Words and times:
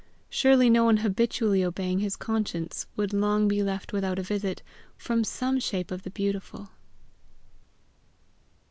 Surely 0.31 0.67
no 0.67 0.83
one 0.85 0.97
habitually 1.05 1.63
obeying 1.63 1.99
his 1.99 2.15
conscience 2.15 2.87
would 2.95 3.13
long 3.13 3.47
be 3.47 3.61
left 3.61 3.93
without 3.93 4.17
a 4.17 4.23
visit 4.23 4.63
from 4.97 5.23
some 5.23 5.59
shape 5.59 5.91
of 5.91 6.01
the 6.01 6.09
beautiful! 6.09 6.71